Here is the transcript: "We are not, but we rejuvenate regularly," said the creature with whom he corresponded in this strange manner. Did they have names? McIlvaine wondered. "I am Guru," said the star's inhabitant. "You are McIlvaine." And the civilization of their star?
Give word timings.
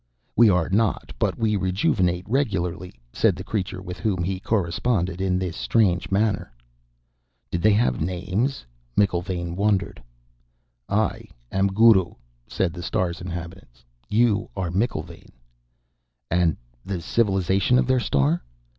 "We 0.35 0.49
are 0.49 0.67
not, 0.67 1.13
but 1.19 1.37
we 1.37 1.55
rejuvenate 1.55 2.27
regularly," 2.27 2.91
said 3.13 3.35
the 3.35 3.43
creature 3.43 3.83
with 3.83 3.99
whom 3.99 4.23
he 4.23 4.39
corresponded 4.39 5.21
in 5.21 5.37
this 5.37 5.55
strange 5.55 6.09
manner. 6.09 6.51
Did 7.51 7.61
they 7.61 7.73
have 7.73 8.01
names? 8.01 8.65
McIlvaine 8.97 9.55
wondered. 9.55 10.01
"I 10.89 11.25
am 11.51 11.67
Guru," 11.67 12.15
said 12.47 12.73
the 12.73 12.81
star's 12.81 13.21
inhabitant. 13.21 13.83
"You 14.09 14.49
are 14.57 14.71
McIlvaine." 14.71 15.33
And 16.31 16.57
the 16.83 16.99
civilization 16.99 17.77
of 17.77 17.85
their 17.85 17.99
star? 17.99 18.41